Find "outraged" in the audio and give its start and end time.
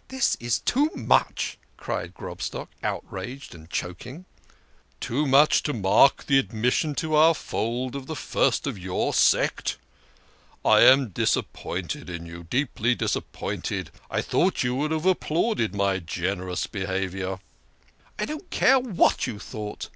2.82-3.54